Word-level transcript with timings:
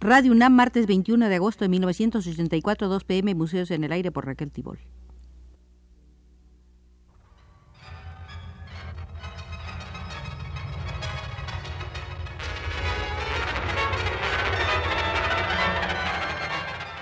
Radio 0.00 0.30
UNAM, 0.30 0.52
martes 0.52 0.86
21 0.86 1.28
de 1.28 1.34
agosto 1.34 1.64
de 1.64 1.70
1984, 1.70 2.86
2 2.86 3.02
pm, 3.02 3.34
Museos 3.34 3.72
en 3.72 3.82
el 3.82 3.90
Aire 3.90 4.12
por 4.12 4.26
Raquel 4.26 4.52
Tibol. 4.52 4.78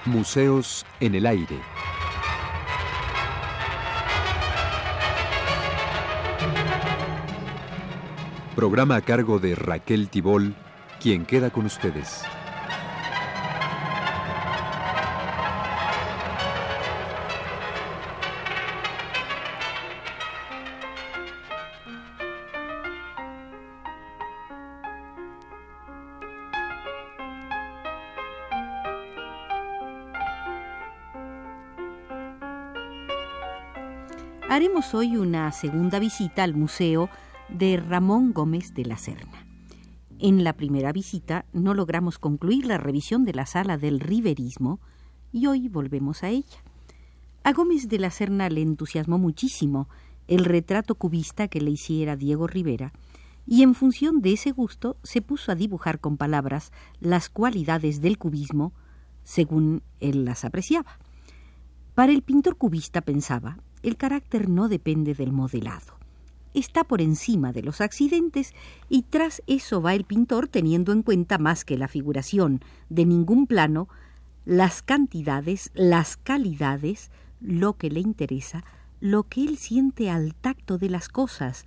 Museos 0.06 0.86
en 1.00 1.16
el 1.16 1.26
Aire. 1.26 1.60
Programa 8.54 8.96
a 8.96 9.00
cargo 9.02 9.39
de 9.39 9.54
Raquel 9.54 10.08
Tibol, 10.08 10.54
quien 10.99 11.26
queda 11.26 11.50
con 11.50 11.67
ustedes. 11.67 12.25
Hoy 34.92 35.17
una 35.17 35.50
segunda 35.53 35.98
visita 35.98 36.45
al 36.45 36.55
Museo 36.55 37.11
de 37.48 37.77
Ramón 37.77 38.33
Gómez 38.33 38.72
de 38.72 38.84
la 38.84 38.97
Serna. 38.97 39.47
En 40.19 40.44
la 40.44 40.53
primera 40.53 40.92
visita 40.92 41.44
no 41.52 41.74
logramos 41.74 42.19
concluir 42.19 42.66
la 42.66 42.78
revisión 42.78 43.25
de 43.25 43.34
la 43.34 43.47
sala 43.47 43.78
del 43.78 44.00
riverismo 44.00 44.80
y 45.33 45.48
hoy 45.48 45.69
volvemos 45.69 46.22
a 46.22 46.28
ella. 46.28 46.62
A 47.42 47.52
Gómez 47.52 47.88
de 47.88 47.98
la 47.98 48.10
Serna 48.10 48.48
le 48.48 48.62
entusiasmó 48.62 49.19
muchísimo 49.19 49.88
el 50.28 50.44
retrato 50.44 50.94
cubista 50.94 51.48
que 51.48 51.60
le 51.60 51.72
hiciera 51.72 52.16
Diego 52.16 52.47
Rivera 52.47 52.92
y 53.47 53.62
en 53.62 53.75
función 53.75 54.20
de 54.22 54.34
ese 54.34 54.53
gusto 54.53 54.97
se 55.03 55.20
puso 55.20 55.53
a 55.53 55.56
dibujar 55.56 56.00
con 56.00 56.16
palabras 56.16 56.72
las 57.00 57.28
cualidades 57.28 58.00
del 58.00 58.19
cubismo 58.19 58.72
según 59.25 59.82
él 60.00 60.25
las 60.25 60.44
apreciaba. 60.44 60.98
Para 61.94 62.12
el 62.12 62.22
pintor 62.22 62.56
cubista 62.56 63.00
pensaba, 63.00 63.58
el 63.86 63.96
carácter 63.96 64.48
no 64.48 64.68
depende 64.68 65.14
del 65.14 65.32
modelado 65.32 65.96
está 66.58 66.84
por 66.84 67.02
encima 67.02 67.52
de 67.52 67.62
los 67.62 67.80
accidentes 67.80 68.54
y 68.88 69.02
tras 69.02 69.42
eso 69.46 69.82
va 69.82 69.94
el 69.94 70.04
pintor 70.04 70.48
teniendo 70.48 70.92
en 70.92 71.02
cuenta 71.02 71.38
más 71.38 71.64
que 71.64 71.76
la 71.76 71.86
figuración 71.86 72.62
de 72.88 73.04
ningún 73.04 73.46
plano, 73.46 73.88
las 74.46 74.82
cantidades, 74.82 75.70
las 75.74 76.16
calidades, 76.16 77.10
lo 77.40 77.74
que 77.74 77.90
le 77.90 78.00
interesa, 78.00 78.64
lo 79.00 79.24
que 79.24 79.42
él 79.42 79.58
siente 79.58 80.08
al 80.10 80.34
tacto 80.34 80.78
de 80.78 80.88
las 80.88 81.08
cosas, 81.08 81.66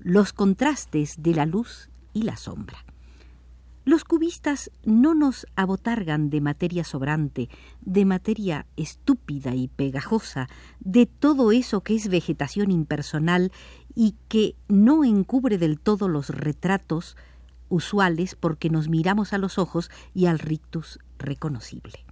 los 0.00 0.32
contrastes 0.32 1.22
de 1.22 1.34
la 1.34 1.46
luz 1.46 1.88
y 2.12 2.22
la 2.22 2.36
sombra. 2.36 2.78
Los 3.84 4.04
cubistas 4.04 4.70
no 4.84 5.14
nos 5.14 5.46
abotargan 5.56 6.30
de 6.30 6.40
materia 6.40 6.84
sobrante, 6.84 7.50
de 7.82 8.06
materia 8.06 8.66
estúpida 8.76 9.54
y 9.54 9.68
pegajosa, 9.68 10.48
de 10.80 11.04
todo 11.04 11.52
eso 11.52 11.82
que 11.82 11.94
es 11.94 12.08
vegetación 12.08 12.70
impersonal 12.70 13.52
y 13.94 14.14
que 14.28 14.56
no 14.68 15.04
encubre 15.04 15.58
del 15.58 15.78
todo 15.78 16.08
los 16.08 16.30
retratos 16.30 17.16
usuales 17.68 18.36
porque 18.36 18.70
nos 18.70 18.88
miramos 18.88 19.34
a 19.34 19.38
los 19.38 19.58
ojos 19.58 19.90
y 20.14 20.26
al 20.26 20.38
rictus 20.38 20.98
reconocible. 21.18 22.06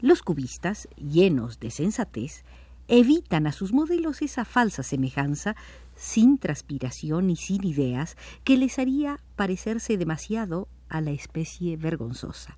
Los 0.00 0.22
cubistas, 0.22 0.86
llenos 0.96 1.60
de 1.60 1.70
sensatez, 1.70 2.44
evitan 2.88 3.46
a 3.46 3.52
sus 3.52 3.72
modelos 3.72 4.20
esa 4.20 4.44
falsa 4.44 4.82
semejanza 4.82 5.56
sin 5.96 6.38
transpiración 6.38 7.30
y 7.30 7.36
sin 7.36 7.64
ideas 7.64 8.16
que 8.44 8.56
les 8.56 8.78
haría 8.78 9.20
parecerse 9.36 9.96
demasiado 9.96 10.68
a 10.88 11.00
la 11.00 11.10
especie 11.10 11.76
vergonzosa. 11.76 12.56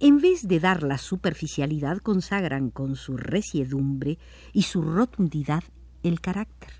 En 0.00 0.20
vez 0.20 0.46
de 0.46 0.60
dar 0.60 0.84
la 0.84 0.98
superficialidad, 0.98 1.98
consagran 1.98 2.70
con 2.70 2.94
su 2.94 3.16
resiedumbre 3.16 4.18
y 4.52 4.62
su 4.62 4.82
rotundidad 4.82 5.64
el 6.04 6.20
carácter. 6.20 6.70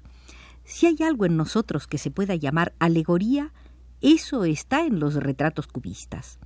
Si 0.64 0.86
hay 0.86 0.96
algo 1.02 1.26
en 1.26 1.36
nosotros 1.36 1.86
que 1.86 1.98
se 1.98 2.10
pueda 2.10 2.36
llamar 2.36 2.74
alegoría, 2.78 3.52
eso 4.00 4.44
está 4.44 4.84
en 4.84 5.00
los 5.00 5.14
retratos 5.14 5.66
cubistas. 5.66 6.38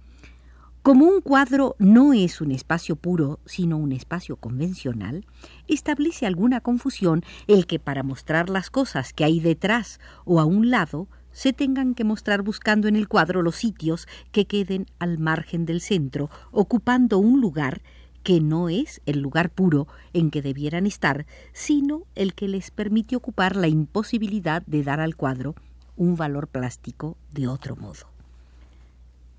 Como 0.83 1.05
un 1.05 1.21
cuadro 1.21 1.77
no 1.79 2.13
es 2.13 2.41
un 2.41 2.51
espacio 2.51 2.97
puro, 2.97 3.39
sino 3.47 3.77
un 3.77 3.93
espacio 3.93 4.35
convencional, 4.35 5.25
establece 5.69 6.27
alguna 6.27 6.61
confusión 6.61 7.23
el 7.47 7.69
que 7.69 7.79
para 7.79 8.03
mostrar 8.03 8.51
las 8.51 8.69
cosas 8.69 9.13
que 9.13 9.23
hay 9.23 9.39
detrás 9.39 10.01
o 10.25 10.41
a 10.41 10.45
un 10.45 10.71
lado 10.71 11.07
se 11.31 11.53
tengan 11.53 11.95
que 11.95 12.03
mostrar 12.03 12.43
buscando 12.43 12.89
en 12.89 12.97
el 12.97 13.07
cuadro 13.07 13.43
los 13.43 13.55
sitios 13.55 14.09
que 14.33 14.47
queden 14.47 14.87
al 14.99 15.19
margen 15.19 15.67
del 15.67 15.81
centro, 15.81 16.31
ocupando 16.51 17.19
un 17.21 17.41
lugar 17.41 17.81
que 18.25 18.41
no 18.41 18.69
es 18.69 19.03
el 19.07 19.21
lugar 19.21 19.51
puro 19.51 19.87
en 20.13 20.33
que 20.33 20.43
debieran 20.43 20.87
estar, 20.87 21.27
sino 21.53 22.03
el 22.17 22.35
que 22.35 22.49
les 22.49 22.73
permite 22.73 23.15
ocupar 23.15 23.55
la 23.55 23.69
imposibilidad 23.69 24.65
de 24.67 24.83
dar 24.83 24.99
al 24.99 25.15
cuadro 25.15 25.55
un 25.97 26.17
valor 26.17 26.49
plástico 26.49 27.17
de 27.31 27.47
otro 27.47 27.77
modo. 27.77 28.12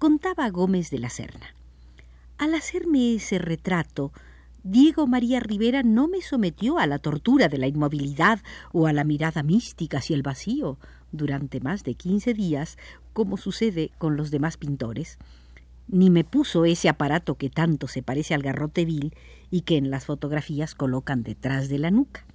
Contaba 0.04 0.50
Gómez 0.50 0.90
de 0.90 1.00
la 1.00 1.10
Serna. 1.10 1.56
Al 2.38 2.56
hacerme 2.56 3.16
ese 3.16 3.38
retrato, 3.38 4.12
Diego 4.62 5.08
María 5.08 5.40
Rivera 5.40 5.82
no 5.82 6.10
me 6.10 6.22
sometió 6.22 6.78
a 6.78 6.88
la 6.88 7.00
tortura 7.00 7.48
de 7.48 7.58
la 7.58 7.68
inmovilidad 7.68 8.42
o 8.74 8.88
a 8.88 8.92
la 8.92 9.06
mirada 9.06 9.44
mística 9.44 10.00
hacia 10.00 10.18
el 10.18 10.22
vacío 10.22 10.78
durante 11.14 11.62
más 11.62 11.86
de 11.86 11.96
quince 11.96 12.34
días, 12.34 12.78
como 13.14 13.38
sucede 13.38 13.92
con 13.98 14.18
los 14.18 14.30
demás 14.30 14.58
pintores, 14.58 15.20
ni 15.88 16.10
me 16.10 16.26
puso 16.26 16.66
ese 16.66 16.90
aparato 16.90 17.36
que 17.36 17.50
tanto 17.50 17.88
se 17.88 18.04
parece 18.04 18.34
al 18.34 18.44
garrote 18.44 18.84
vil 18.84 19.16
y 19.52 19.62
que 19.62 19.78
en 19.78 19.90
las 19.90 20.06
fotografías 20.06 20.76
colocan 20.76 21.24
detrás 21.24 21.70
de 21.70 21.80
la 21.80 21.92
nuca. 21.92 22.26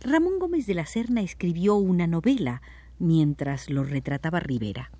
Ramón 0.00 0.38
Gómez 0.38 0.64
de 0.64 0.72
la 0.72 0.86
Serna 0.86 1.20
escribió 1.20 1.74
una 1.74 2.06
novela 2.06 2.62
mientras 2.98 3.68
lo 3.68 3.84
retrataba 3.84 4.40
Rivera. 4.40 4.90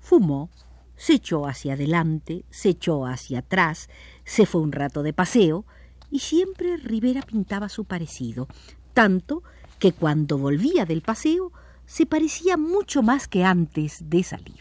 Fumó, 0.00 0.50
se 1.00 1.14
echó 1.14 1.46
hacia 1.46 1.72
adelante, 1.72 2.44
se 2.50 2.68
echó 2.68 3.06
hacia 3.06 3.38
atrás, 3.38 3.88
se 4.24 4.44
fue 4.44 4.60
un 4.60 4.70
rato 4.70 5.02
de 5.02 5.14
paseo, 5.14 5.64
y 6.10 6.18
siempre 6.18 6.76
Rivera 6.76 7.22
pintaba 7.22 7.70
su 7.70 7.86
parecido, 7.86 8.48
tanto 8.92 9.42
que 9.78 9.92
cuando 9.92 10.36
volvía 10.36 10.84
del 10.84 11.00
paseo 11.00 11.52
se 11.86 12.04
parecía 12.04 12.58
mucho 12.58 13.02
más 13.02 13.28
que 13.28 13.44
antes 13.44 14.10
de 14.10 14.22
salir. 14.22 14.60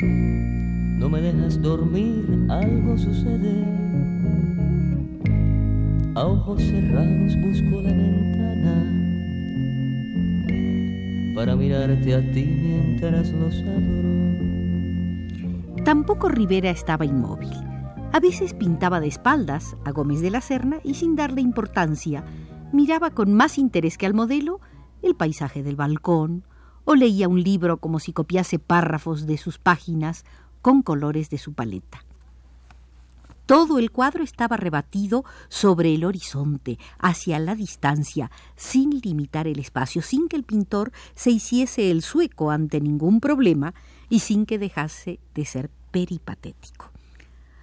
No 0.00 1.10
me 1.10 1.20
dejas 1.20 1.60
dormir, 1.60 2.46
algo 2.48 2.96
sucede. 2.96 3.62
A 6.14 6.24
ojos 6.24 6.62
cerrados 6.62 7.36
busco 7.42 7.82
la 7.82 7.92
ventana 7.92 9.03
para 11.34 11.56
mirarte 11.56 12.14
a 12.14 12.20
ti 12.32 12.44
mientras 12.44 13.30
los 13.32 13.54
adoro. 13.62 14.24
Tampoco 15.84 16.28
Rivera 16.28 16.70
estaba 16.70 17.04
inmóvil. 17.04 17.52
A 18.12 18.20
veces 18.20 18.54
pintaba 18.54 19.00
de 19.00 19.08
espaldas 19.08 19.76
a 19.84 19.90
Gómez 19.90 20.20
de 20.20 20.30
la 20.30 20.40
Serna 20.40 20.78
y 20.84 20.94
sin 20.94 21.16
darle 21.16 21.40
importancia, 21.40 22.24
miraba 22.72 23.10
con 23.10 23.34
más 23.34 23.58
interés 23.58 23.98
que 23.98 24.06
al 24.06 24.14
modelo 24.14 24.60
el 25.02 25.16
paisaje 25.16 25.62
del 25.62 25.76
balcón, 25.76 26.44
o 26.84 26.94
leía 26.94 27.28
un 27.28 27.42
libro 27.42 27.78
como 27.78 27.98
si 27.98 28.12
copiase 28.12 28.58
párrafos 28.58 29.26
de 29.26 29.36
sus 29.36 29.58
páginas 29.58 30.24
con 30.62 30.82
colores 30.82 31.30
de 31.30 31.38
su 31.38 31.54
paleta. 31.54 32.04
Todo 33.46 33.78
el 33.78 33.90
cuadro 33.90 34.24
estaba 34.24 34.56
rebatido 34.56 35.24
sobre 35.48 35.94
el 35.94 36.04
horizonte, 36.04 36.78
hacia 36.98 37.38
la 37.38 37.54
distancia, 37.54 38.30
sin 38.56 39.00
limitar 39.00 39.46
el 39.46 39.58
espacio, 39.58 40.00
sin 40.00 40.28
que 40.28 40.36
el 40.36 40.44
pintor 40.44 40.92
se 41.14 41.30
hiciese 41.30 41.90
el 41.90 42.00
sueco 42.00 42.50
ante 42.50 42.80
ningún 42.80 43.20
problema 43.20 43.74
y 44.08 44.20
sin 44.20 44.46
que 44.46 44.58
dejase 44.58 45.20
de 45.34 45.44
ser 45.44 45.70
peripatético. 45.90 46.90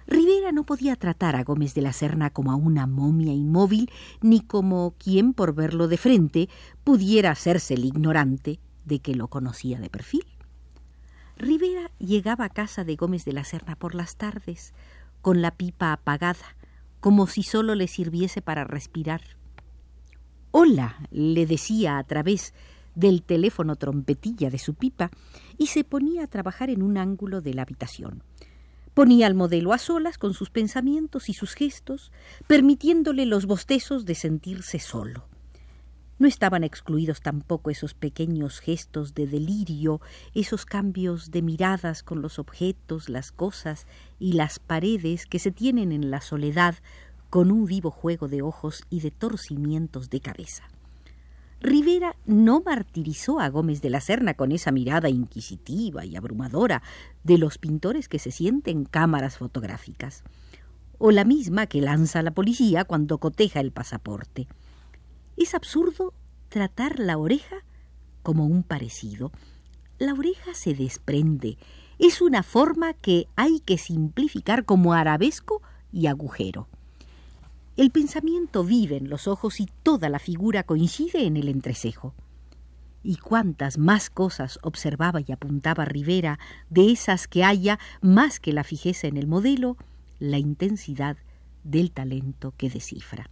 Rivera 0.06 0.52
no 0.52 0.64
podía 0.64 0.94
tratar 0.94 1.34
a 1.34 1.42
Gómez 1.42 1.74
de 1.74 1.82
la 1.82 1.92
Serna 1.92 2.30
como 2.30 2.52
a 2.52 2.56
una 2.56 2.86
momia 2.86 3.32
inmóvil, 3.32 3.90
ni 4.20 4.40
como 4.40 4.94
quien, 4.98 5.32
por 5.32 5.52
verlo 5.54 5.88
de 5.88 5.96
frente, 5.96 6.48
pudiera 6.84 7.30
hacerse 7.30 7.74
el 7.74 7.84
ignorante 7.84 8.60
de 8.84 9.00
que 9.00 9.14
lo 9.14 9.28
conocía 9.28 9.80
de 9.80 9.90
perfil. 9.90 10.26
Rivera 11.36 11.90
llegaba 11.98 12.44
a 12.44 12.50
casa 12.50 12.84
de 12.84 12.94
Gómez 12.94 13.24
de 13.24 13.32
la 13.32 13.42
Serna 13.42 13.74
por 13.74 13.94
las 13.94 14.16
tardes, 14.16 14.74
con 15.22 15.40
la 15.40 15.52
pipa 15.52 15.92
apagada, 15.92 16.56
como 17.00 17.26
si 17.26 17.42
solo 17.42 17.74
le 17.74 17.88
sirviese 17.88 18.42
para 18.42 18.64
respirar. 18.64 19.22
Hola, 20.50 20.96
le 21.10 21.46
decía 21.46 21.96
a 21.96 22.04
través 22.04 22.52
del 22.94 23.22
teléfono 23.22 23.76
trompetilla 23.76 24.50
de 24.50 24.58
su 24.58 24.74
pipa 24.74 25.10
y 25.56 25.68
se 25.68 25.84
ponía 25.84 26.24
a 26.24 26.26
trabajar 26.26 26.68
en 26.68 26.82
un 26.82 26.98
ángulo 26.98 27.40
de 27.40 27.54
la 27.54 27.62
habitación. 27.62 28.22
Ponía 28.94 29.26
al 29.26 29.34
modelo 29.34 29.72
a 29.72 29.78
solas 29.78 30.18
con 30.18 30.34
sus 30.34 30.50
pensamientos 30.50 31.30
y 31.30 31.32
sus 31.32 31.54
gestos, 31.54 32.12
permitiéndole 32.46 33.24
los 33.24 33.46
bostezos 33.46 34.04
de 34.04 34.14
sentirse 34.14 34.78
solo. 34.78 35.31
No 36.22 36.28
estaban 36.28 36.62
excluidos 36.62 37.20
tampoco 37.20 37.68
esos 37.68 37.94
pequeños 37.94 38.60
gestos 38.60 39.12
de 39.12 39.26
delirio, 39.26 40.00
esos 40.34 40.64
cambios 40.64 41.32
de 41.32 41.42
miradas 41.42 42.04
con 42.04 42.22
los 42.22 42.38
objetos, 42.38 43.08
las 43.08 43.32
cosas 43.32 43.88
y 44.20 44.34
las 44.34 44.60
paredes 44.60 45.26
que 45.26 45.40
se 45.40 45.50
tienen 45.50 45.90
en 45.90 46.12
la 46.12 46.20
soledad 46.20 46.76
con 47.28 47.50
un 47.50 47.66
vivo 47.66 47.90
juego 47.90 48.28
de 48.28 48.40
ojos 48.40 48.84
y 48.88 49.00
de 49.00 49.10
torcimientos 49.10 50.10
de 50.10 50.20
cabeza. 50.20 50.62
Rivera 51.60 52.14
no 52.24 52.60
martirizó 52.60 53.40
a 53.40 53.48
Gómez 53.48 53.82
de 53.82 53.90
la 53.90 54.00
Serna 54.00 54.34
con 54.34 54.52
esa 54.52 54.70
mirada 54.70 55.08
inquisitiva 55.08 56.04
y 56.04 56.14
abrumadora 56.14 56.84
de 57.24 57.36
los 57.36 57.58
pintores 57.58 58.08
que 58.08 58.20
se 58.20 58.30
sienten 58.30 58.84
cámaras 58.84 59.38
fotográficas, 59.38 60.22
o 60.98 61.10
la 61.10 61.24
misma 61.24 61.66
que 61.66 61.80
lanza 61.80 62.22
la 62.22 62.30
policía 62.30 62.84
cuando 62.84 63.18
coteja 63.18 63.58
el 63.58 63.72
pasaporte. 63.72 64.46
Es 65.42 65.56
absurdo 65.56 66.14
tratar 66.50 67.00
la 67.00 67.18
oreja 67.18 67.64
como 68.22 68.46
un 68.46 68.62
parecido. 68.62 69.32
La 69.98 70.12
oreja 70.14 70.54
se 70.54 70.72
desprende, 70.72 71.58
es 71.98 72.22
una 72.22 72.44
forma 72.44 72.92
que 72.92 73.26
hay 73.34 73.58
que 73.58 73.76
simplificar 73.76 74.64
como 74.64 74.92
arabesco 74.92 75.60
y 75.92 76.06
agujero. 76.06 76.68
El 77.76 77.90
pensamiento 77.90 78.62
vive 78.62 78.98
en 78.98 79.10
los 79.10 79.26
ojos 79.26 79.58
y 79.58 79.68
toda 79.82 80.08
la 80.08 80.20
figura 80.20 80.62
coincide 80.62 81.26
en 81.26 81.36
el 81.36 81.48
entrecejo. 81.48 82.14
Y 83.02 83.16
cuántas 83.16 83.78
más 83.78 84.10
cosas 84.10 84.60
observaba 84.62 85.22
y 85.26 85.32
apuntaba 85.32 85.84
Rivera 85.84 86.38
de 86.70 86.92
esas 86.92 87.26
que 87.26 87.42
haya 87.42 87.80
más 88.00 88.38
que 88.38 88.52
la 88.52 88.62
fijeza 88.62 89.08
en 89.08 89.16
el 89.16 89.26
modelo, 89.26 89.76
la 90.20 90.38
intensidad 90.38 91.16
del 91.64 91.90
talento 91.90 92.54
que 92.56 92.70
descifra. 92.70 93.28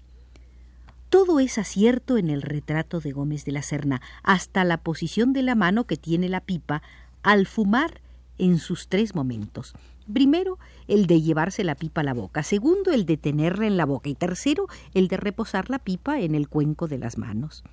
Todo 1.10 1.40
es 1.40 1.58
acierto 1.58 2.18
en 2.18 2.30
el 2.30 2.40
retrato 2.40 3.00
de 3.00 3.10
Gómez 3.10 3.44
de 3.44 3.50
la 3.50 3.62
Serna, 3.62 4.00
hasta 4.22 4.62
la 4.62 4.78
posición 4.78 5.32
de 5.32 5.42
la 5.42 5.56
mano 5.56 5.84
que 5.84 5.96
tiene 5.96 6.28
la 6.28 6.40
pipa 6.40 6.82
al 7.24 7.46
fumar 7.46 8.00
en 8.38 8.58
sus 8.58 8.86
tres 8.86 9.16
momentos. 9.16 9.74
Primero, 10.12 10.60
el 10.86 11.06
de 11.06 11.20
llevarse 11.20 11.64
la 11.64 11.74
pipa 11.74 12.02
a 12.02 12.04
la 12.04 12.14
boca. 12.14 12.44
Segundo, 12.44 12.92
el 12.92 13.06
de 13.06 13.16
tenerla 13.16 13.66
en 13.66 13.76
la 13.76 13.86
boca. 13.86 14.08
Y 14.08 14.14
tercero, 14.14 14.68
el 14.94 15.08
de 15.08 15.16
reposar 15.16 15.68
la 15.68 15.80
pipa 15.80 16.20
en 16.20 16.36
el 16.36 16.48
cuenco 16.48 16.86
de 16.86 16.98
las 16.98 17.18
manos. 17.18 17.64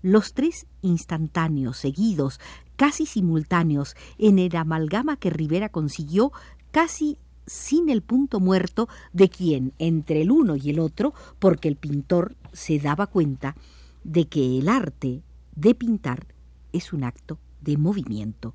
Los 0.00 0.32
tres 0.32 0.66
instantáneos, 0.80 1.76
seguidos, 1.76 2.40
casi 2.76 3.04
simultáneos, 3.04 3.96
en 4.16 4.38
el 4.38 4.56
amalgama 4.56 5.18
que 5.18 5.28
Rivera 5.28 5.68
consiguió, 5.68 6.32
casi 6.70 7.18
sin 7.46 7.88
el 7.88 8.02
punto 8.02 8.40
muerto 8.40 8.88
de 9.12 9.28
quien, 9.28 9.72
entre 9.78 10.22
el 10.22 10.30
uno 10.30 10.56
y 10.56 10.70
el 10.70 10.78
otro, 10.78 11.14
porque 11.38 11.68
el 11.68 11.76
pintor 11.76 12.36
se 12.52 12.78
daba 12.78 13.06
cuenta 13.06 13.56
de 14.04 14.26
que 14.26 14.58
el 14.58 14.68
arte 14.68 15.22
de 15.54 15.74
pintar 15.74 16.26
es 16.72 16.92
un 16.92 17.04
acto 17.04 17.38
de 17.60 17.76
movimiento. 17.76 18.54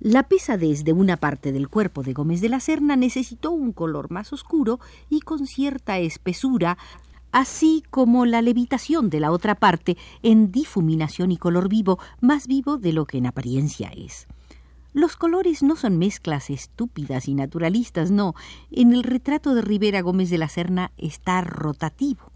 La 0.00 0.28
pesadez 0.28 0.84
de 0.84 0.92
una 0.92 1.16
parte 1.16 1.50
del 1.50 1.68
cuerpo 1.68 2.04
de 2.04 2.12
Gómez 2.12 2.40
de 2.40 2.48
la 2.48 2.60
Serna 2.60 2.94
necesitó 2.94 3.50
un 3.50 3.72
color 3.72 4.12
más 4.12 4.32
oscuro 4.32 4.78
y 5.10 5.20
con 5.20 5.46
cierta 5.46 5.98
espesura, 5.98 6.78
así 7.32 7.82
como 7.90 8.24
la 8.24 8.40
levitación 8.40 9.10
de 9.10 9.18
la 9.18 9.32
otra 9.32 9.56
parte 9.56 9.96
en 10.22 10.52
difuminación 10.52 11.32
y 11.32 11.36
color 11.36 11.68
vivo, 11.68 11.98
más 12.20 12.46
vivo 12.46 12.78
de 12.78 12.92
lo 12.92 13.06
que 13.06 13.18
en 13.18 13.26
apariencia 13.26 13.88
es. 13.88 14.28
Los 14.98 15.14
colores 15.14 15.62
no 15.62 15.76
son 15.76 15.96
mezclas 15.96 16.50
estúpidas 16.50 17.28
y 17.28 17.34
naturalistas, 17.34 18.10
no. 18.10 18.34
En 18.72 18.92
el 18.92 19.04
retrato 19.04 19.54
de 19.54 19.62
Rivera 19.62 20.00
Gómez 20.00 20.28
de 20.28 20.38
la 20.38 20.48
Serna 20.48 20.90
está 20.98 21.40
rotativo. 21.40 22.32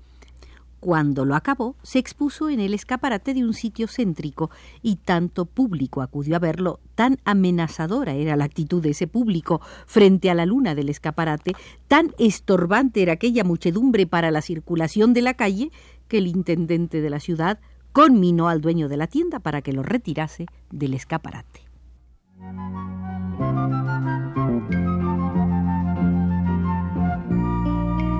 Cuando 0.79 1.25
lo 1.25 1.35
acabó, 1.35 1.75
se 1.83 1.99
expuso 1.99 2.51
en 2.51 2.61
el 2.61 2.73
escaparate 2.73 3.35
de 3.35 3.43
un 3.43 3.53
sitio 3.53 3.89
céntrico 3.89 4.49
y 4.81 4.95
tanto 4.95 5.45
público 5.45 6.03
acudió 6.03 6.37
a 6.37 6.39
verlo, 6.39 6.79
tan 6.95 7.19
amenazadora 7.25 8.15
era 8.15 8.37
la 8.37 8.45
actitud 8.45 8.81
de 8.81 8.91
ese 8.91 9.09
público 9.09 9.61
frente 9.87 10.31
a 10.31 10.35
la 10.35 10.47
luna 10.47 10.77
del 10.77 10.89
escaparate, 10.89 11.55
tan 11.89 12.15
estorbante 12.21 13.03
era 13.03 13.15
aquella 13.15 13.43
muchedumbre 13.43 14.07
para 14.07 14.31
la 14.31 14.41
circulación 14.41 15.15
de 15.15 15.23
la 15.23 15.35
calle, 15.35 15.73
que 16.07 16.19
el 16.19 16.29
intendente 16.29 17.01
de 17.01 17.11
la 17.11 17.19
ciudad 17.19 17.59
conminó 17.91 18.47
al 18.47 18.61
dueño 18.61 18.89
de 18.89 18.99
la 18.99 19.09
tienda 19.09 19.41
para 19.41 19.63
que 19.63 19.73
lo 19.73 19.83
retirase 19.83 20.47
del 20.71 20.95
escaparate. 20.95 21.62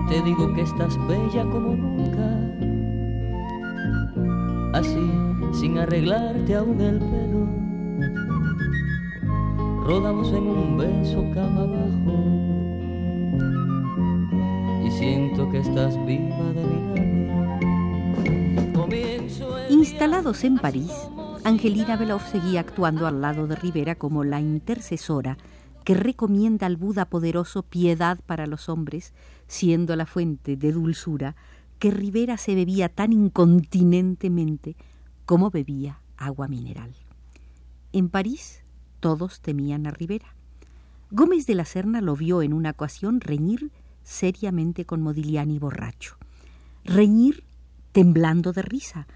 Te 0.09 0.21
digo 0.23 0.53
que 0.55 0.61
estás 0.63 0.99
bella 1.09 1.43
como 1.51 1.75
nunca. 1.75 2.29
Así, 4.79 5.11
sin 5.53 5.79
arreglarte 5.79 6.55
aún 6.55 6.81
el 6.81 6.99
pelo. 6.99 7.49
Rodamos 9.87 10.33
en 10.33 10.47
un 10.49 10.77
beso 10.77 11.25
cama 11.33 11.63
abajo. 11.63 12.13
Y 14.87 14.91
siento 14.91 15.49
que 15.51 15.59
estás 15.59 15.97
viva 16.05 16.53
de 16.53 16.65
mi 16.65 16.83
Instalados 19.71 20.45
en 20.45 20.59
París, 20.59 20.93
Angelina 21.45 21.97
Beloff 21.97 22.31
seguía 22.31 22.61
actuando 22.61 23.05
al 23.09 23.21
lado 23.21 23.49
de 23.49 23.57
Rivera 23.57 23.97
como 23.97 24.23
la 24.23 24.41
intercesora 24.41 25.39
que 25.85 25.95
recomienda 25.95 26.67
al 26.69 26.77
Buda 26.77 27.07
poderoso 27.07 27.65
piedad 27.65 28.21
para 28.27 28.47
los 28.47 28.69
hombres, 28.69 29.13
siendo 29.49 29.97
la 29.97 30.07
fuente 30.07 30.57
de 30.57 30.71
dulzura 30.71 31.35
que 31.81 31.91
Rivera 31.91 32.37
se 32.37 32.55
bebía 32.55 32.89
tan 32.89 33.13
incontinentemente 33.13 34.77
como 35.27 35.51
bebía 35.51 35.99
agua 36.17 36.47
mineral. 36.47 36.95
En 37.93 38.09
París 38.09 38.63
todos 39.01 39.41
temían 39.41 39.89
a 39.89 39.91
Rivera. 39.91 40.37
Gómez 41.11 41.47
de 41.47 41.57
la 41.57 41.65
Serna 41.65 42.01
lo 42.01 42.15
vio 42.15 42.43
en 42.43 42.53
una 42.53 42.71
ocasión 42.71 43.21
reñir 43.21 43.73
seriamente 44.05 44.85
con 44.87 45.03
Modigliani 45.03 45.59
borracho. 45.59 46.17
Reñir 46.85 47.43
temblando 47.91 48.53
de 48.53 48.63
risa, 48.63 49.09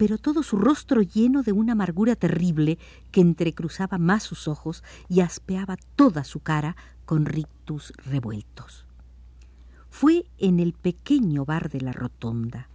pero 0.00 0.16
todo 0.16 0.42
su 0.42 0.56
rostro 0.56 1.02
lleno 1.02 1.42
de 1.42 1.52
una 1.52 1.72
amargura 1.72 2.16
terrible 2.16 2.78
que 3.10 3.20
entrecruzaba 3.20 3.98
más 3.98 4.22
sus 4.22 4.48
ojos 4.48 4.82
y 5.10 5.20
aspeaba 5.20 5.76
toda 5.94 6.24
su 6.24 6.40
cara 6.40 6.74
con 7.04 7.26
rictus 7.26 7.92
revueltos 8.06 8.86
fue 9.90 10.24
en 10.38 10.58
el 10.58 10.72
pequeño 10.72 11.44
bar 11.44 11.68
de 11.68 11.82
la 11.82 11.92
rotonda. 11.92 12.70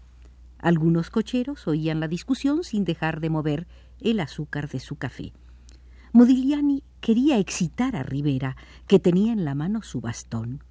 Algunos 0.60 1.10
cocheros 1.10 1.68
oían 1.68 2.00
la 2.00 2.08
discusión 2.08 2.64
sin 2.64 2.86
dejar 2.86 3.22
de 3.22 3.32
mover 3.32 3.68
el 4.00 4.20
azúcar 4.20 4.70
de 4.70 4.80
su 4.80 4.98
café. 4.98 5.34
Modigliani 6.14 6.84
quería 7.02 7.40
excitar 7.40 7.96
a 7.96 8.04
Rivera, 8.04 8.56
que 8.88 9.00
tenía 9.00 9.34
en 9.34 9.46
la 9.46 9.56
mano 9.56 9.82
su 9.82 10.02
bastón. 10.02 10.64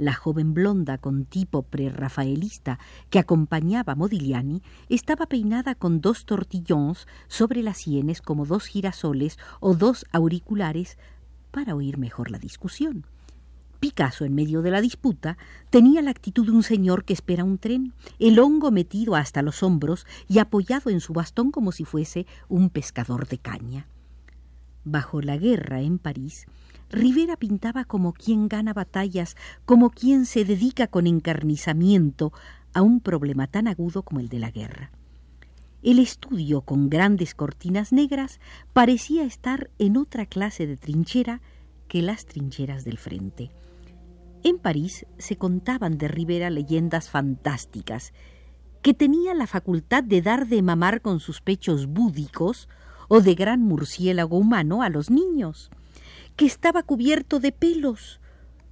La 0.00 0.14
joven 0.14 0.54
blonda 0.54 0.96
con 0.96 1.26
tipo 1.26 1.60
prerrafaelista 1.60 2.78
que 3.10 3.18
acompañaba 3.18 3.92
a 3.92 3.96
Modigliani 3.96 4.62
estaba 4.88 5.26
peinada 5.26 5.74
con 5.74 6.00
dos 6.00 6.24
tortillons 6.24 7.06
sobre 7.28 7.62
las 7.62 7.76
sienes 7.76 8.22
como 8.22 8.46
dos 8.46 8.64
girasoles 8.64 9.38
o 9.60 9.74
dos 9.74 10.06
auriculares 10.10 10.96
para 11.50 11.74
oír 11.74 11.98
mejor 11.98 12.30
la 12.30 12.38
discusión. 12.38 13.04
Picasso, 13.78 14.24
en 14.24 14.34
medio 14.34 14.62
de 14.62 14.70
la 14.70 14.80
disputa, 14.80 15.36
tenía 15.68 16.00
la 16.00 16.12
actitud 16.12 16.46
de 16.46 16.52
un 16.52 16.62
señor 16.62 17.04
que 17.04 17.12
espera 17.12 17.44
un 17.44 17.58
tren, 17.58 17.92
el 18.18 18.38
hongo 18.38 18.70
metido 18.70 19.16
hasta 19.16 19.42
los 19.42 19.62
hombros 19.62 20.06
y 20.28 20.38
apoyado 20.38 20.88
en 20.88 21.00
su 21.00 21.12
bastón 21.12 21.50
como 21.50 21.72
si 21.72 21.84
fuese 21.84 22.26
un 22.48 22.70
pescador 22.70 23.28
de 23.28 23.36
caña. 23.36 23.86
Bajo 24.82 25.20
la 25.20 25.36
guerra 25.36 25.82
en 25.82 25.98
París, 25.98 26.46
Rivera 26.90 27.36
pintaba 27.36 27.84
como 27.84 28.12
quien 28.12 28.48
gana 28.48 28.72
batallas, 28.72 29.36
como 29.64 29.90
quien 29.90 30.26
se 30.26 30.44
dedica 30.44 30.88
con 30.88 31.06
encarnizamiento 31.06 32.32
a 32.74 32.82
un 32.82 33.00
problema 33.00 33.46
tan 33.46 33.68
agudo 33.68 34.02
como 34.02 34.20
el 34.20 34.28
de 34.28 34.40
la 34.40 34.50
guerra. 34.50 34.90
El 35.82 35.98
estudio 35.98 36.62
con 36.62 36.90
grandes 36.90 37.34
cortinas 37.34 37.92
negras 37.92 38.40
parecía 38.72 39.24
estar 39.24 39.70
en 39.78 39.96
otra 39.96 40.26
clase 40.26 40.66
de 40.66 40.76
trinchera 40.76 41.40
que 41.88 42.02
las 42.02 42.26
trincheras 42.26 42.84
del 42.84 42.98
frente. 42.98 43.50
En 44.42 44.58
París 44.58 45.06
se 45.18 45.36
contaban 45.36 45.96
de 45.96 46.08
Rivera 46.08 46.50
leyendas 46.50 47.08
fantásticas, 47.08 48.12
que 48.82 48.94
tenía 48.94 49.32
la 49.34 49.46
facultad 49.46 50.02
de 50.02 50.22
dar 50.22 50.48
de 50.48 50.62
mamar 50.62 51.02
con 51.02 51.20
sus 51.20 51.40
pechos 51.40 51.86
búdicos 51.86 52.68
o 53.08 53.20
de 53.20 53.34
gran 53.34 53.60
murciélago 53.60 54.38
humano 54.38 54.82
a 54.82 54.88
los 54.88 55.10
niños, 55.10 55.70
que 56.36 56.46
estaba 56.46 56.82
cubierto 56.82 57.40
de 57.40 57.52
pelos, 57.52 58.20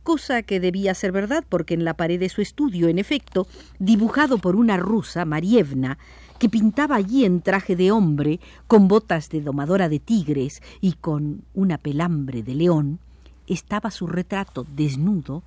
cosa 0.02 0.42
que 0.42 0.58
debía 0.58 0.94
ser 0.94 1.12
verdad 1.12 1.44
porque 1.48 1.74
en 1.74 1.84
la 1.84 1.94
pared 1.94 2.18
de 2.18 2.28
su 2.28 2.40
estudio, 2.40 2.88
en 2.88 2.98
efecto, 2.98 3.46
dibujado 3.78 4.38
por 4.38 4.56
una 4.56 4.76
rusa, 4.78 5.24
Marievna, 5.24 5.98
que 6.38 6.48
pintaba 6.48 6.96
allí 6.96 7.24
en 7.24 7.42
traje 7.42 7.76
de 7.76 7.90
hombre, 7.90 8.40
con 8.66 8.88
botas 8.88 9.28
de 9.28 9.42
domadora 9.42 9.88
de 9.88 9.98
tigres 9.98 10.62
y 10.80 10.94
con 10.94 11.42
una 11.52 11.78
pelambre 11.78 12.42
de 12.42 12.54
león, 12.54 13.00
estaba 13.46 13.90
su 13.90 14.06
retrato 14.06 14.66
desnudo, 14.74 15.42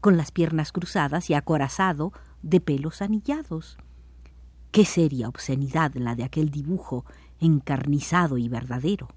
con 0.00 0.16
las 0.16 0.32
piernas 0.32 0.72
cruzadas 0.72 1.30
y 1.30 1.34
acorazado 1.34 2.12
de 2.42 2.60
pelos 2.60 3.02
anillados. 3.02 3.76
Qué 4.72 4.84
seria 4.84 5.28
obscenidad 5.28 5.94
la 5.94 6.14
de 6.14 6.24
aquel 6.24 6.50
dibujo 6.50 7.04
encarnizado 7.38 8.38
y 8.38 8.48
verdadero. 8.48 9.08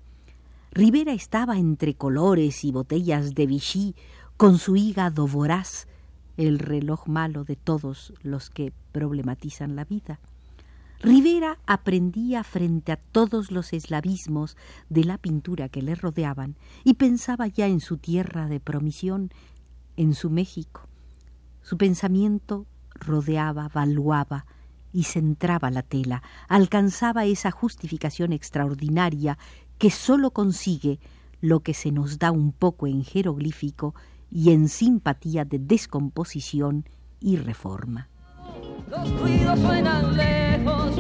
Rivera 0.75 1.13
estaba 1.13 1.60
entre 1.60 1.94
colores 1.94 2.63
y 2.63 2.72
botellas 2.72 3.36
de 3.36 3.46
Vichy, 3.46 3.96
con 4.38 4.58
su 4.58 4.75
hígado 4.75 5.27
voraz, 5.27 5.88
el 6.36 6.58
reloj 6.58 7.08
malo 7.08 7.44
de 7.44 7.56
todos 7.56 8.12
los 8.24 8.50
que 8.50 8.74
problematizan 8.92 9.75
la 9.75 9.86
vida. 9.86 10.20
Rivera 11.00 11.60
aprendía 11.68 12.44
frente 12.44 12.92
a 12.92 12.98
todos 12.98 13.51
los 13.51 13.72
eslavismos 13.72 14.58
de 14.89 15.03
la 15.03 15.20
pintura 15.20 15.70
que 15.70 15.84
le 15.84 15.94
rodeaban 15.94 16.56
y 16.84 16.96
pensaba 16.96 17.46
ya 17.46 17.68
en 17.68 17.80
su 17.80 17.98
tierra 17.98 18.48
de 18.48 18.60
promisión, 18.60 19.30
en 19.96 20.15
su 20.15 20.32
México. 20.32 20.88
Su 21.62 21.77
pensamiento 21.77 22.65
rodeaba, 22.96 23.70
valuaba 23.70 24.48
y 24.94 25.04
centraba 25.04 25.72
la 25.72 25.82
tela, 25.82 26.24
alcanzaba 26.48 27.26
esa 27.26 27.52
justificación 27.52 28.32
extraordinaria 28.32 29.38
que 29.78 29.90
sólo 29.90 30.32
consigue 30.32 31.00
lo 31.42 31.60
que 31.60 31.74
se 31.74 31.92
nos 31.92 32.20
da 32.20 32.32
un 32.32 32.54
poco 32.54 32.88
en 32.88 33.04
jeroglífico 33.04 33.96
y 34.32 34.52
en 34.52 34.70
simpatía 34.70 35.44
de 35.44 35.60
descomposición 35.60 36.86
y 37.20 37.36
reforma. 37.36 38.10
Los 38.90 39.20
ruidos 39.20 39.60
suenan 39.60 40.16
lejos 40.16 40.93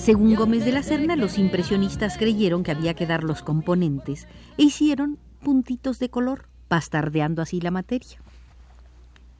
Según 0.00 0.34
Gómez 0.34 0.64
de 0.64 0.72
la 0.72 0.82
Serna, 0.82 1.14
los 1.14 1.36
impresionistas 1.36 2.16
creyeron 2.16 2.62
que 2.62 2.70
había 2.70 2.94
que 2.94 3.06
dar 3.06 3.22
los 3.22 3.42
componentes 3.42 4.26
e 4.56 4.62
hicieron 4.62 5.18
puntitos 5.42 5.98
de 5.98 6.08
color, 6.08 6.48
bastardeando 6.70 7.42
así 7.42 7.60
la 7.60 7.70
materia. 7.70 8.18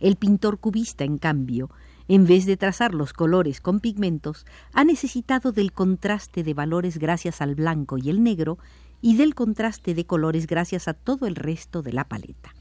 El 0.00 0.16
pintor 0.16 0.58
cubista, 0.58 1.04
en 1.04 1.16
cambio, 1.16 1.70
en 2.08 2.26
vez 2.26 2.44
de 2.44 2.58
trazar 2.58 2.92
los 2.92 3.14
colores 3.14 3.62
con 3.62 3.80
pigmentos, 3.80 4.44
ha 4.74 4.84
necesitado 4.84 5.50
del 5.50 5.72
contraste 5.72 6.42
de 6.42 6.52
valores 6.52 6.98
gracias 6.98 7.40
al 7.40 7.54
blanco 7.54 7.96
y 7.96 8.10
el 8.10 8.22
negro 8.22 8.58
y 9.00 9.16
del 9.16 9.34
contraste 9.34 9.94
de 9.94 10.04
colores 10.04 10.46
gracias 10.46 10.88
a 10.88 10.92
todo 10.92 11.26
el 11.26 11.36
resto 11.36 11.80
de 11.80 11.94
la 11.94 12.04
paleta. 12.04 12.54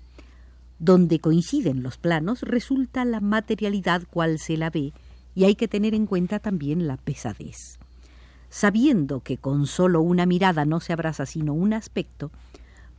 Donde 0.80 1.20
coinciden 1.20 1.84
los 1.84 1.98
planos 1.98 2.44
resulta 2.44 3.04
la 3.04 3.20
materialidad 3.20 4.04
cual 4.10 4.40
se 4.40 4.56
la 4.56 4.70
ve 4.70 4.94
y 5.36 5.44
hay 5.44 5.56
que 5.56 5.68
tener 5.68 5.94
en 5.94 6.06
cuenta 6.06 6.40
también 6.40 6.88
la 6.88 6.96
pesadez. 6.96 7.79
Sabiendo 8.50 9.22
que 9.22 9.38
con 9.38 9.68
solo 9.68 10.02
una 10.02 10.26
mirada 10.26 10.66
no 10.66 10.80
se 10.80 10.94
abraza 10.94 11.26
sino 11.26 11.54
un 11.54 11.74
aspecto, 11.74 12.32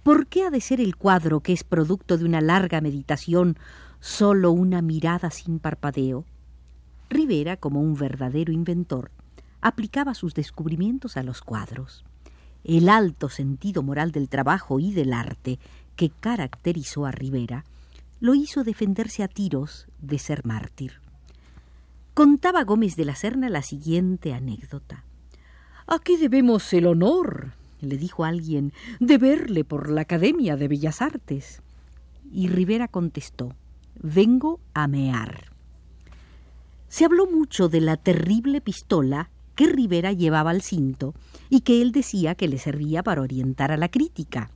¿por 0.03 0.27
qué 0.27 0.45
ha 0.45 0.51
de 0.51 0.61
ser 0.61 0.81
el 0.81 0.97
cuadro 0.97 1.41
que 1.41 1.53
es 1.53 1.65
producto 1.65 2.17
de 2.17 2.25
una 2.25 2.41
larga 2.41 2.81
meditación 2.81 3.57
solo 3.99 4.53
una 4.53 4.81
mirada 4.81 5.31
sin 5.31 5.59
parpadeo? 5.59 6.25
Rivera, 7.09 7.57
como 7.57 7.81
un 7.81 7.95
verdadero 7.95 8.53
inventor, 8.53 9.11
aplicaba 9.61 10.15
sus 10.15 10.35
descubrimientos 10.35 11.17
a 11.17 11.25
los 11.25 11.43
cuadros. 11.43 12.05
El 12.63 12.89
alto 12.89 13.29
sentido 13.29 13.83
moral 13.83 14.13
del 14.13 14.29
trabajo 14.29 14.79
y 14.79 14.93
del 14.93 15.13
arte 15.13 15.59
que 15.97 16.11
caracterizó 16.11 17.07
a 17.07 17.11
Rivera 17.11 17.65
lo 18.21 18.35
hizo 18.35 18.65
defenderse 18.65 19.23
a 19.23 19.29
tiros 19.29 19.89
de 20.01 20.19
ser 20.19 20.45
mártir. 20.45 21.01
Contaba 22.15 22.65
Gómez 22.65 22.97
de 22.97 23.07
la 23.07 23.17
Serna 23.17 23.49
la 23.49 23.63
siguiente 23.63 24.35
anécdota. 24.35 25.05
¿A 25.93 25.99
qué 25.99 26.17
debemos 26.17 26.73
el 26.73 26.87
honor? 26.87 27.51
le 27.81 27.99
dijo 27.99 28.25
alguien, 28.25 28.73
de 29.01 29.19
verle 29.19 29.65
por 29.65 29.91
la 29.91 30.03
Academia 30.03 30.57
de 30.57 30.69
Bellas 30.69 31.03
Artes. 31.03 31.63
Y 32.33 32.47
Rivera 32.47 32.87
contestó, 32.87 33.57
vengo 34.01 34.61
a 34.73 34.87
mear. 34.87 35.51
Se 36.89 37.05
habló 37.05 37.27
mucho 37.27 37.69
de 37.69 37.81
la 37.81 37.97
terrible 37.97 38.61
pistola 38.61 39.31
que 39.57 39.67
Rivera 39.67 40.13
llevaba 40.13 40.51
al 40.51 40.63
cinto 40.63 41.13
y 41.49 41.63
que 41.63 41.83
él 41.83 41.91
decía 41.91 42.37
que 42.37 42.47
le 42.47 42.59
servía 42.59 43.03
para 43.03 43.23
orientar 43.23 43.73
a 43.73 43.77
la 43.77 43.89
crítica. 43.89 44.53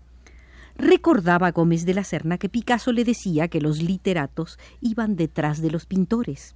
Recordaba 0.76 1.50
Gómez 1.50 1.84
de 1.84 1.94
la 1.94 2.04
Serna 2.04 2.38
que 2.38 2.48
Picasso 2.48 2.92
le 2.92 3.02
decía 3.02 3.48
que 3.48 3.60
los 3.60 3.82
literatos 3.82 4.56
iban 4.80 5.16
detrás 5.16 5.60
de 5.60 5.72
los 5.72 5.84
pintores. 5.84 6.54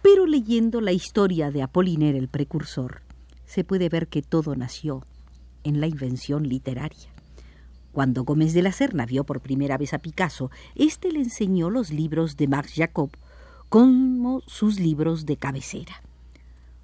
Pero 0.00 0.24
leyendo 0.24 0.80
la 0.80 0.92
historia 0.92 1.50
de 1.50 1.62
Apollinaire 1.62 2.18
el 2.18 2.28
precursor, 2.28 3.02
se 3.46 3.64
puede 3.64 3.88
ver 3.88 4.08
que 4.08 4.22
todo 4.22 4.54
nació 4.56 5.04
en 5.64 5.80
la 5.80 5.86
invención 5.86 6.48
literaria. 6.48 7.10
Cuando 7.92 8.24
Gómez 8.24 8.52
de 8.52 8.62
la 8.62 8.72
Serna 8.72 9.06
vio 9.06 9.24
por 9.24 9.40
primera 9.40 9.78
vez 9.78 9.94
a 9.94 9.98
Picasso, 9.98 10.50
éste 10.74 11.10
le 11.10 11.20
enseñó 11.20 11.70
los 11.70 11.90
libros 11.90 12.36
de 12.36 12.46
Max 12.46 12.72
Jacob 12.76 13.10
como 13.68 14.42
sus 14.46 14.78
libros 14.78 15.26
de 15.26 15.36
cabecera. 15.36 16.02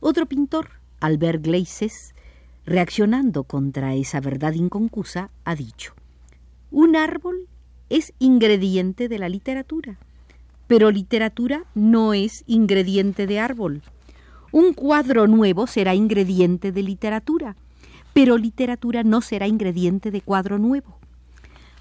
Otro 0.01 0.27
pintor, 0.27 0.71
Albert 1.01 1.45
Gleises, 1.45 2.15
reaccionando 2.65 3.45
contra 3.45 3.95
esa 3.95 4.21
verdad 4.21 4.55
inconcusa, 4.55 5.31
ha 5.45 5.55
dicho, 5.55 5.95
un 6.71 6.97
árbol 6.97 7.47
es 7.91 8.15
ingrediente 8.19 9.09
de 9.09 9.19
la 9.19 9.29
literatura, 9.29 9.99
pero 10.67 10.91
literatura 10.91 11.65
no 11.75 12.15
es 12.15 12.45
ingrediente 12.47 13.27
de 13.27 13.39
árbol. 13.39 13.83
Un 14.53 14.75
cuadro 14.75 15.27
nuevo 15.29 15.67
será 15.67 15.95
ingrediente 15.95 16.73
de 16.73 16.83
literatura, 16.83 17.57
pero 18.13 18.37
literatura 18.37 19.03
no 19.03 19.23
será 19.23 19.47
ingrediente 19.47 20.11
de 20.11 20.21
cuadro 20.21 20.59
nuevo. 20.59 20.99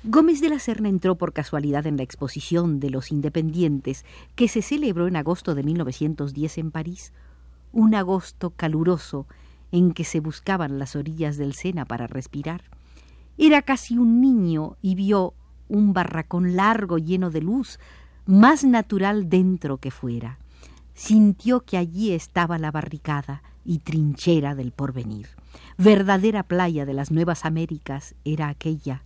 Gómez 0.05 0.39
de 0.39 0.47
la 0.47 0.57
Serna 0.57 0.87
entró 0.87 1.15
por 1.15 1.33
casualidad 1.33 1.85
en 1.85 1.97
la 1.97 2.03
exposición 2.03 2.79
de 2.79 2.89
los 2.89 3.11
independientes 3.11 4.05
que 4.35 4.47
se 4.47 4.61
celebró 4.61 5.09
en 5.09 5.17
agosto 5.17 5.53
de 5.53 5.63
1910 5.63 6.57
en 6.59 6.71
París, 6.71 7.11
un 7.73 7.93
agosto 7.93 8.51
caluroso 8.51 9.27
en 9.73 9.91
que 9.91 10.05
se 10.05 10.21
buscaban 10.21 10.79
las 10.79 10.95
orillas 10.95 11.35
del 11.35 11.53
Sena 11.55 11.83
para 11.83 12.07
respirar. 12.07 12.63
Era 13.37 13.63
casi 13.63 13.97
un 13.97 14.21
niño 14.21 14.77
y 14.81 14.95
vio 14.95 15.33
un 15.67 15.91
barracón 15.91 16.55
largo 16.55 16.99
lleno 16.99 17.31
de 17.31 17.41
luz, 17.41 17.79
más 18.25 18.63
natural 18.63 19.27
dentro 19.27 19.75
que 19.75 19.91
fuera. 19.91 20.37
Sintió 20.93 21.62
que 21.62 21.77
allí 21.77 22.12
estaba 22.12 22.57
la 22.57 22.71
barricada 22.71 23.43
y 23.65 23.79
trinchera 23.79 24.55
del 24.55 24.71
porvenir. 24.71 25.27
Verdadera 25.77 26.43
playa 26.43 26.86
de 26.86 26.93
las 26.93 27.12
Nuevas 27.12 27.45
Américas 27.45 28.15
era 28.24 28.50
aquella, 28.50 29.03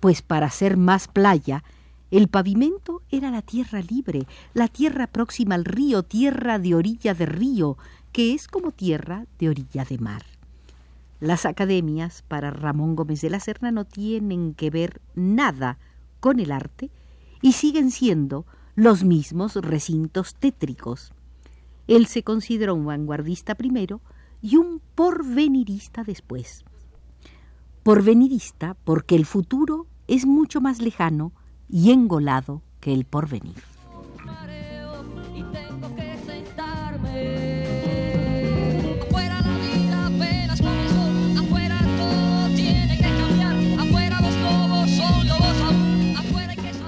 pues 0.00 0.22
para 0.22 0.50
ser 0.50 0.76
más 0.76 1.08
playa, 1.08 1.64
el 2.10 2.28
pavimento 2.28 3.02
era 3.10 3.30
la 3.30 3.42
tierra 3.42 3.82
libre, 3.82 4.26
la 4.54 4.68
tierra 4.68 5.06
próxima 5.06 5.54
al 5.54 5.64
río, 5.64 6.02
tierra 6.02 6.58
de 6.58 6.74
orilla 6.74 7.14
de 7.14 7.26
río, 7.26 7.76
que 8.12 8.32
es 8.32 8.48
como 8.48 8.72
tierra 8.72 9.26
de 9.38 9.50
orilla 9.50 9.84
de 9.84 9.98
mar. 9.98 10.22
Las 11.20 11.44
academias 11.44 12.24
para 12.28 12.50
Ramón 12.50 12.96
Gómez 12.96 13.20
de 13.20 13.30
la 13.30 13.40
Serna 13.40 13.72
no 13.72 13.84
tienen 13.84 14.54
que 14.54 14.70
ver 14.70 15.00
nada 15.14 15.78
con 16.20 16.40
el 16.40 16.52
arte 16.52 16.90
y 17.42 17.52
siguen 17.52 17.90
siendo 17.90 18.46
los 18.74 19.04
mismos 19.04 19.56
recintos 19.56 20.34
tétricos. 20.34 21.12
Él 21.88 22.06
se 22.06 22.22
consideró 22.22 22.76
un 22.76 22.86
vanguardista 22.86 23.56
primero 23.56 24.00
y 24.40 24.56
un 24.56 24.80
porvenirista 24.94 26.04
después 26.04 26.64
porvenirista 27.88 28.76
porque 28.84 29.16
el 29.16 29.24
futuro 29.24 29.86
es 30.08 30.26
mucho 30.26 30.60
más 30.60 30.82
lejano 30.82 31.32
y 31.70 31.90
engolado 31.90 32.60
que 32.80 32.92
el 32.92 33.06
porvenir. 33.06 33.54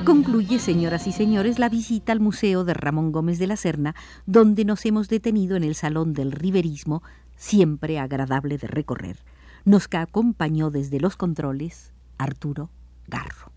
Concluye, 0.04 0.59
señoras 0.59 1.07
y 1.07 1.12
señores, 1.12 1.59
la 1.59 1.69
visita 1.69 2.12
al 2.12 2.21
Museo 2.21 2.64
de 2.64 2.75
Ramón 2.75 3.12
Gómez 3.12 3.38
de 3.38 3.47
la 3.47 3.57
Serna, 3.57 3.95
donde 4.26 4.64
nos 4.64 4.85
hemos 4.87 5.09
detenido 5.09 5.57
en 5.57 5.64
el 5.64 5.75
Salón 5.75 6.14
del 6.14 6.33
Riverismo, 6.33 7.02
siempre 7.37 7.99
agradable 7.99 8.59
de 8.59 8.66
recorrer 8.66 9.19
nos 9.64 9.88
acompañó 9.92 10.71
desde 10.71 11.00
los 11.00 11.16
controles 11.16 11.92
Arturo 12.19 12.71
Garro. 13.07 13.52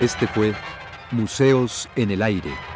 Este 0.00 0.26
fue 0.26 0.54
Museos 1.10 1.88
en 1.96 2.10
el 2.10 2.20
Aire. 2.22 2.75